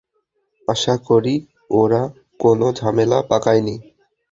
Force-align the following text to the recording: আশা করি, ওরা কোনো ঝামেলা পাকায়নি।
আশা 0.67 0.95
করি, 1.07 1.35
ওরা 1.71 2.01
কোনো 2.39 2.67
ঝামেলা 2.73 3.19
পাকায়নি। 3.29 3.75